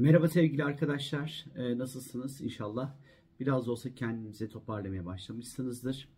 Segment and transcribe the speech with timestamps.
[0.00, 1.44] Merhaba sevgili arkadaşlar.
[1.56, 2.40] Ee, nasılsınız?
[2.40, 2.92] İnşallah
[3.40, 6.08] biraz da olsa kendinizi toparlamaya başlamışsınızdır.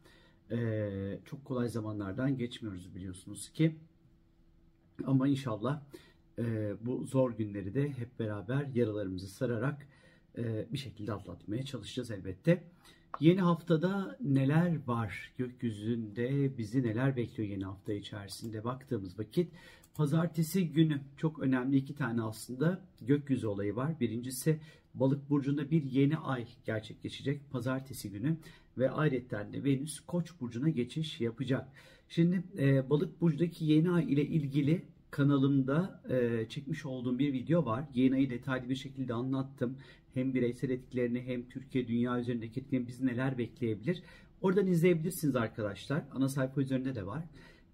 [0.51, 3.77] Ee, çok kolay zamanlardan geçmiyoruz biliyorsunuz ki.
[5.07, 5.83] Ama inşallah
[6.39, 9.87] e, bu zor günleri de hep beraber yaralarımızı sararak
[10.39, 12.65] e, bir şekilde atlatmaya çalışacağız elbette.
[13.21, 15.33] Yeni haftada neler var?
[15.39, 19.53] Gökyüzünde bizi neler bekliyor yeni hafta içerisinde baktığımız vakit
[19.95, 24.01] pazartesi günü çok önemli iki tane aslında gökyüzü olayı var.
[24.01, 24.61] Birincisi
[24.95, 28.37] balık burcunda bir yeni ay gerçekleşecek pazartesi günü
[28.79, 31.69] ve ayrıca de Venüs Koç burcuna geçiş yapacak.
[32.09, 37.85] Şimdi e, balık burcundaki yeni ay ile ilgili kanalımda e, çekmiş olduğum bir video var.
[37.95, 39.77] Yeni ayı detaylı bir şekilde anlattım.
[40.15, 44.03] Hem bireysel etkilerini hem Türkiye dünya üzerindeki etkilerini bizi neler bekleyebilir.
[44.41, 46.05] Oradan izleyebilirsiniz arkadaşlar.
[46.15, 47.25] Ana sayfa üzerinde de var.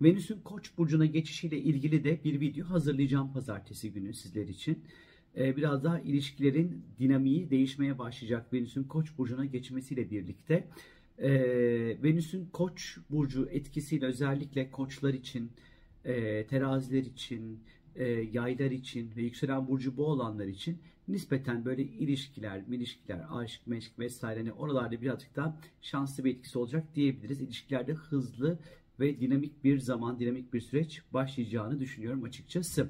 [0.02, 4.84] Venüs'ün Koç burcuna geçişiyle ilgili de bir video hazırlayacağım pazartesi günü sizler için.
[5.36, 10.68] Ee, biraz daha ilişkilerin dinamiği değişmeye başlayacak Venüs'ün Koç burcuna geçmesiyle birlikte.
[11.18, 11.30] Ee,
[12.02, 15.50] Venüs'ün Koç burcu etkisiyle özellikle koçlar için,
[16.04, 17.60] e, teraziler için,
[17.96, 20.78] e, yaylar için ve yükselen burcu bu olanlar için
[21.08, 26.84] nispeten böyle ilişkiler, ilişkiler, aşk, meşk vesaire hani oralarda birazcık daha şanslı bir etkisi olacak
[26.94, 27.40] diyebiliriz.
[27.40, 28.58] İlişkilerde hızlı
[29.00, 32.88] ve dinamik bir zaman, dinamik bir süreç başlayacağını düşünüyorum açıkçası.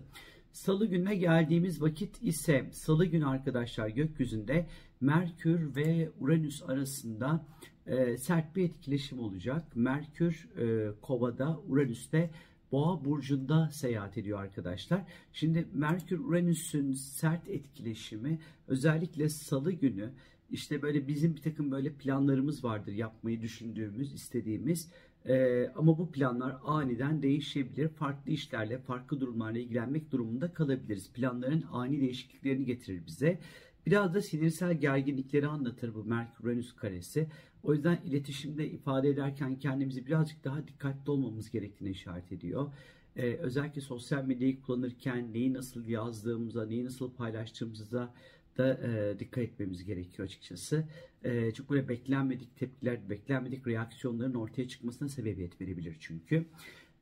[0.52, 4.66] Salı gününe geldiğimiz vakit ise salı günü arkadaşlar gökyüzünde
[5.00, 7.46] Merkür ve Uranüs arasında
[7.86, 9.64] e, sert bir etkileşim olacak.
[9.74, 12.30] Merkür e, Kova'da, Uranüs'te
[12.72, 15.04] Boğa burcunda seyahat ediyor arkadaşlar.
[15.32, 20.10] Şimdi Merkür Uranüs'ün sert etkileşimi özellikle salı günü
[20.50, 24.88] işte böyle bizim bir takım böyle planlarımız vardır yapmayı düşündüğümüz, istediğimiz.
[25.28, 27.88] Ee, ama bu planlar aniden değişebilir.
[27.88, 31.12] Farklı işlerle, farklı durumlarla ilgilenmek durumunda kalabiliriz.
[31.12, 33.38] Planların ani değişikliklerini getirir bize.
[33.86, 37.26] Biraz da sinirsel gerginlikleri anlatır bu Merkür-Uranüs karesi.
[37.62, 42.72] O yüzden iletişimde ifade ederken kendimizi birazcık daha dikkatli olmamız gerektiğini işaret ediyor.
[43.16, 48.14] Ee, özellikle sosyal medyayı kullanırken neyi nasıl yazdığımıza, neyi nasıl paylaştığımıza
[48.58, 50.84] da e, dikkat etmemiz gerekiyor açıkçası.
[51.24, 56.46] E, çok böyle beklenmedik tepkiler, beklenmedik reaksiyonların ortaya çıkmasına sebebiyet verebilir çünkü.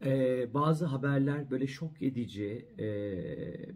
[0.05, 2.89] E, bazı haberler böyle şok edici, e,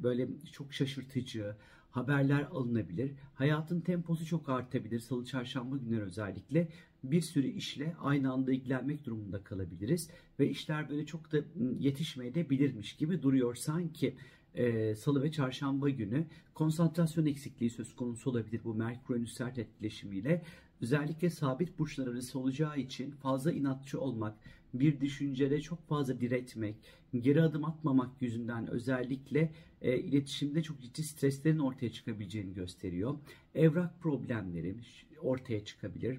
[0.03, 1.55] böyle çok şaşırtıcı
[1.91, 3.13] haberler alınabilir.
[3.35, 4.99] Hayatın temposu çok artabilir.
[4.99, 6.69] Salı, çarşamba günleri özellikle
[7.05, 10.11] bir sürü işle aynı anda ilgilenmek durumunda kalabiliriz.
[10.39, 11.39] Ve işler böyle çok da
[11.79, 14.17] yetişmeye de bilirmiş gibi duruyor sanki
[14.55, 20.43] e, salı ve çarşamba günü konsantrasyon eksikliği söz konusu olabilir bu Merkür sert etkileşimiyle.
[20.81, 24.35] Özellikle sabit burçlar arası olacağı için fazla inatçı olmak,
[24.75, 26.77] bir düşüncede çok fazla diretmek,
[27.21, 29.53] geri adım atmamak yüzünden özellikle
[29.83, 33.15] e, iletişimde çok ciddi streslerin ortaya çıkabileceğini gösteriyor.
[33.55, 34.75] Evrak problemleri
[35.23, 36.19] ortaya çıkabilir.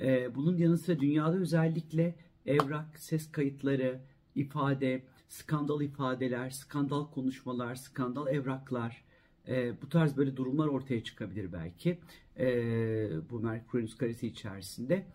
[0.00, 2.14] E, bunun yanı sıra dünyada özellikle
[2.46, 4.00] evrak, ses kayıtları,
[4.34, 9.04] ifade, skandal ifadeler, skandal konuşmalar, skandal evraklar,
[9.48, 11.98] e, bu tarz böyle durumlar ortaya çıkabilir belki
[12.38, 12.48] e,
[13.30, 15.06] bu Merkür karesi içerisinde.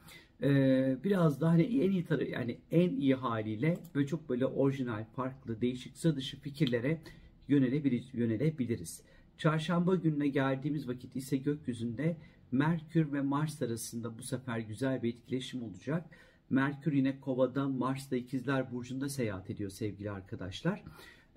[0.44, 5.06] E, biraz daha hani en iyi tarafı yani en iyi haliyle böyle çok böyle orijinal,
[5.16, 7.02] farklı, değişik, sıra dışı fikirlere
[7.48, 9.02] yönelebilir, yönelebiliriz.
[9.38, 12.18] Çarşamba gününe geldiğimiz vakit ise gökyüzünde
[12.52, 16.06] Merkür ve Mars arasında bu sefer güzel bir etkileşim olacak.
[16.54, 20.84] Merkür yine Kova'da, Mars da İkizler Burcu'nda seyahat ediyor sevgili arkadaşlar.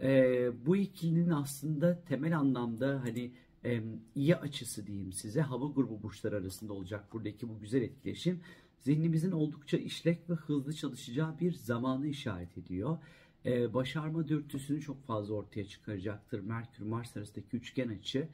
[0.02, 3.30] E, bu ikilinin aslında temel anlamda hani
[3.64, 3.82] e,
[4.14, 8.40] iyi açısı diyeyim size hava grubu burçlar arasında olacak buradaki bu güzel etkileşim.
[8.80, 12.98] Zihnimizin oldukça işlek ve hızlı çalışacağı bir zamanı işaret ediyor.
[13.46, 18.28] Ee, başarma dürtüsünü çok fazla ortaya çıkaracaktır Merkür Mars arasındaki üçgen açı.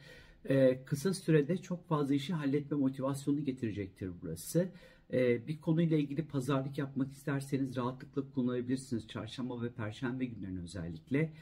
[0.48, 4.68] Ee, kısa sürede çok fazla işi halletme motivasyonu getirecektir burası.
[5.12, 9.08] Ee, bir konuyla ilgili pazarlık yapmak isterseniz rahatlıkla kullanabilirsiniz.
[9.08, 11.32] Çarşamba ve perşembe günlerini özellikle.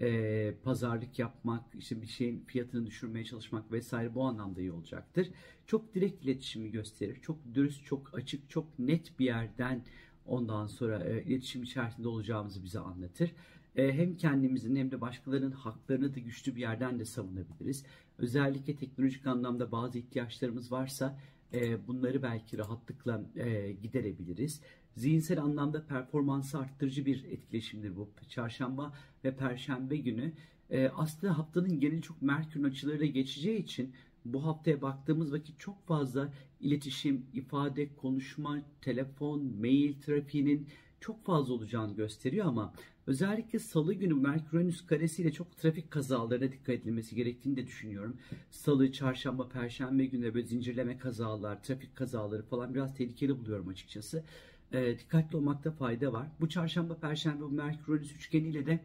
[0.00, 5.30] Ee, pazarlık yapmak, işte bir şeyin fiyatını düşürmeye çalışmak vesaire bu anlamda iyi olacaktır.
[5.66, 7.18] Çok direkt iletişimi gösterir.
[7.22, 9.84] Çok dürüst, çok açık, çok net bir yerden
[10.26, 13.32] ondan sonra e, iletişim içerisinde olacağımızı bize anlatır.
[13.76, 17.84] E, hem kendimizin hem de başkalarının haklarını da güçlü bir yerden de savunabiliriz.
[18.18, 21.18] Özellikle teknolojik anlamda bazı ihtiyaçlarımız varsa
[21.54, 24.60] e, bunları belki rahatlıkla e, giderebiliriz.
[24.96, 28.08] Zihinsel anlamda performansı arttırıcı bir etkileşimdir bu.
[28.28, 28.94] Çarşamba
[29.24, 30.32] ve Perşembe günü
[30.70, 33.94] e, aslında haftanın geneli çok Merkür açılarıyla geçeceği için
[34.24, 40.68] bu haftaya baktığımız vakit çok fazla iletişim, ifade, konuşma, telefon, mail trafiğinin
[41.00, 42.74] çok fazla olacağını gösteriyor ama
[43.06, 48.16] özellikle salı günü Merkür karesiyle çok trafik kazalarına dikkat edilmesi gerektiğini de düşünüyorum.
[48.50, 54.24] Salı, çarşamba, perşembe günleri böyle zincirleme kazalar, trafik kazaları falan biraz tehlikeli buluyorum açıkçası.
[54.72, 56.28] E, dikkatli olmakta fayda var.
[56.40, 58.80] Bu çarşamba, perşembe bu Merkür üçgeniyle de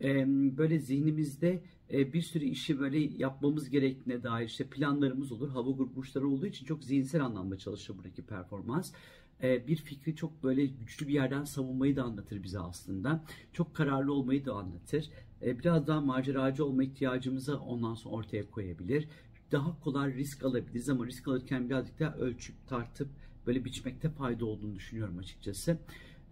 [0.00, 0.26] e,
[0.58, 1.62] böyle zihnimizde
[1.92, 5.48] e, bir sürü işi böyle yapmamız gerektiğine dair işte planlarımız olur.
[5.48, 8.92] Hava grup burçları olduğu için çok zihinsel anlamda çalışır buradaki performans.
[9.42, 13.24] E, bir fikri çok böyle güçlü bir yerden savunmayı da anlatır bize aslında.
[13.52, 15.10] Çok kararlı olmayı da anlatır.
[15.42, 19.08] E, biraz daha maceracı olma ihtiyacımızı ondan sonra ortaya koyabilir.
[19.52, 23.08] Daha kolay risk alabiliriz ama risk alırken birazcık daha ölçüp tartıp
[23.46, 25.78] böyle biçmekte fayda olduğunu düşünüyorum açıkçası.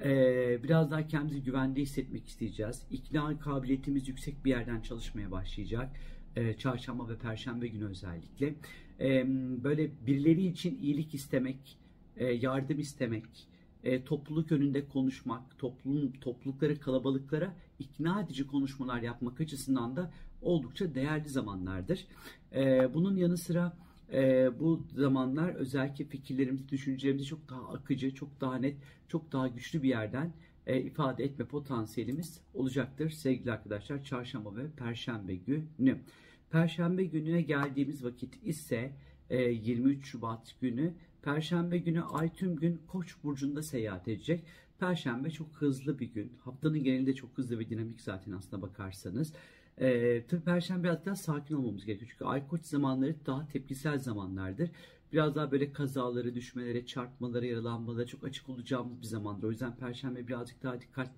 [0.04, 2.82] Ee, biraz daha kendimizi güvende hissetmek isteyeceğiz.
[2.90, 5.90] İkna kabiliyetimiz yüksek bir yerden çalışmaya başlayacak.
[6.58, 8.54] Çarşamba ve perşembe günü özellikle.
[9.64, 11.87] Böyle birileri için iyilik istemek, e,
[12.24, 13.48] yardım istemek,
[13.84, 20.12] e, topluluk önünde konuşmak, toplum toplulukları kalabalıklara ikna edici konuşmalar yapmak açısından da
[20.42, 22.06] oldukça değerli zamanlardır.
[22.54, 23.76] E, bunun yanı sıra
[24.12, 28.76] e, bu zamanlar özellikle fikirlerimizi, düşüncelerimizi çok daha akıcı, çok daha net,
[29.08, 30.32] çok daha güçlü bir yerden
[30.66, 34.04] e, ifade etme potansiyelimiz olacaktır sevgili arkadaşlar.
[34.04, 35.98] Çarşamba ve Perşembe günü.
[36.50, 38.92] Perşembe gününe geldiğimiz vakit ise
[39.30, 40.94] e, 23 Şubat günü.
[41.28, 44.44] Perşembe günü Ay tüm gün Koç burcunda seyahat edecek.
[44.78, 46.32] Perşembe çok hızlı bir gün.
[46.44, 49.32] Haftanın genelinde çok hızlı ve dinamik zaten aslına bakarsanız.
[49.78, 52.10] E, tabii Perşembe daha sakin olmamız gerekiyor.
[52.12, 54.70] Çünkü ay koç zamanları daha tepkisel zamanlardır.
[55.12, 59.46] Biraz daha böyle kazaları, düşmelere, çarpmalara, yaralanmalara çok açık olacağımız bir zamandır.
[59.46, 61.10] O yüzden Perşembe birazcık daha dikkat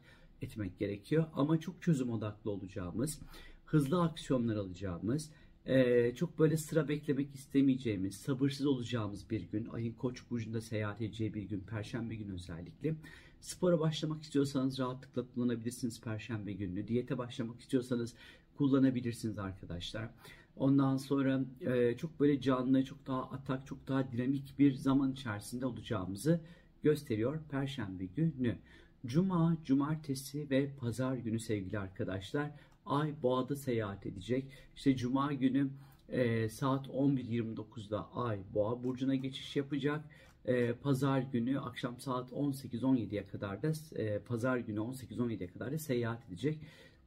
[0.42, 1.24] etmek gerekiyor.
[1.34, 3.20] Ama çok çözüm odaklı olacağımız,
[3.64, 5.30] hızlı aksiyonlar alacağımız,
[5.70, 9.68] ee, çok böyle sıra beklemek istemeyeceğimiz, sabırsız olacağımız bir gün.
[9.72, 12.94] Ayın Koç burcunda seyahat edeceği bir gün, Perşembe günü özellikle.
[13.40, 16.88] Spora başlamak istiyorsanız rahatlıkla kullanabilirsiniz Perşembe gününü.
[16.88, 18.14] Diyete başlamak istiyorsanız
[18.58, 20.10] kullanabilirsiniz arkadaşlar.
[20.56, 25.66] Ondan sonra e, çok böyle canlı, çok daha atak, çok daha dinamik bir zaman içerisinde
[25.66, 26.40] olacağımızı
[26.82, 28.56] gösteriyor Perşembe günü.
[29.06, 32.50] Cuma, cumartesi ve pazar günü sevgili arkadaşlar
[32.90, 34.44] Ay Boğa'da seyahat edecek.
[34.76, 35.70] İşte Cuma günü
[36.08, 40.04] e, saat 11.29'da Ay Boğa burcuna geçiş yapacak.
[40.44, 46.28] E, pazar günü akşam saat 18-17'ye kadar da e, pazar günü 18-17'ye kadar da seyahat
[46.28, 46.58] edecek.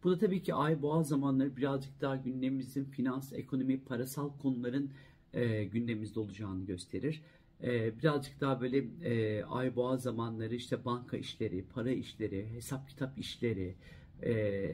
[0.04, 4.92] Bu da tabii ki ay boğa zamanları birazcık daha gündemimizin finans, ekonomi, parasal konuların
[5.34, 7.22] e, gündemimizde olacağını gösterir.
[7.64, 13.20] E, birazcık daha böyle e, ay boğa zamanları işte banka işleri, para işleri, hesap kitap
[13.20, 13.76] işleri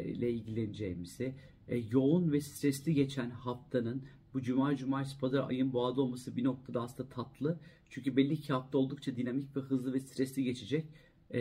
[0.05, 1.33] ile ilgileneceğimizi,
[1.67, 4.03] e, yoğun ve stresli geçen haftanın
[4.33, 7.59] bu cuma, cumartesi, pazar ayın boğada olması bir noktada aslında tatlı.
[7.89, 10.85] Çünkü belli ki hafta oldukça dinamik ve hızlı ve stresli geçecek
[11.33, 11.39] e,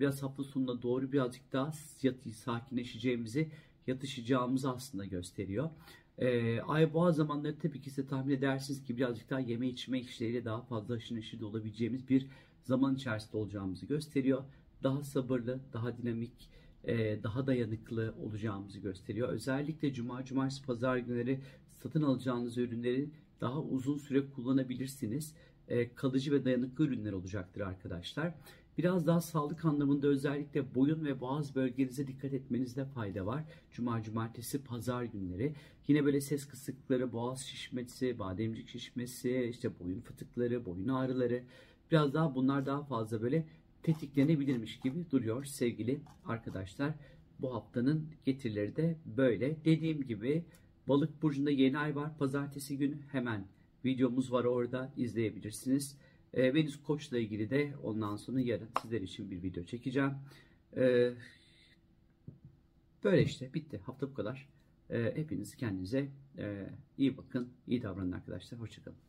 [0.00, 1.72] biraz hafta sonuna doğru birazcık daha
[2.02, 3.48] yatı, sakinleşeceğimizi,
[3.86, 5.70] yatışacağımızı aslında gösteriyor.
[6.18, 10.44] E, ay boğa zamanları tabii ki size tahmin edersiniz ki birazcık daha yeme içme işleriyle
[10.44, 12.26] daha fazla aşırı olabileceğimiz bir
[12.62, 14.44] zaman içerisinde olacağımızı gösteriyor.
[14.82, 16.67] Daha sabırlı, daha dinamik, e,
[17.22, 19.28] daha dayanıklı olacağımızı gösteriyor.
[19.28, 21.40] Özellikle cuma, cumartesi, pazar günleri
[21.82, 25.34] satın alacağınız ürünleri daha uzun süre kullanabilirsiniz.
[25.68, 28.34] E, kalıcı ve dayanıklı ürünler olacaktır arkadaşlar.
[28.78, 33.44] Biraz daha sağlık anlamında özellikle boyun ve boğaz bölgenize dikkat etmenizde fayda var.
[33.72, 35.54] Cuma, cumartesi, pazar günleri.
[35.88, 41.42] Yine böyle ses kısıkları, boğaz şişmesi, bademcik şişmesi, işte boyun fıtıkları, boyun ağrıları.
[41.90, 43.46] Biraz daha bunlar daha fazla böyle
[43.92, 46.94] tetiklenebilirmiş gibi duruyor sevgili arkadaşlar.
[47.38, 49.64] Bu haftanın getirileri de böyle.
[49.64, 50.44] Dediğim gibi
[50.88, 52.18] balık burcunda yeni ay var.
[52.18, 53.46] Pazartesi günü hemen
[53.84, 55.96] videomuz var orada izleyebilirsiniz.
[56.34, 60.12] E, Venüs Koç'la ilgili de ondan sonra yarın sizler için bir video çekeceğim.
[60.76, 61.12] E,
[63.04, 63.80] böyle işte bitti.
[63.86, 64.48] Hafta bu kadar.
[64.90, 66.66] E, hepiniz kendinize e,
[66.98, 68.60] iyi bakın, iyi davranın arkadaşlar.
[68.60, 69.07] Hoşçakalın.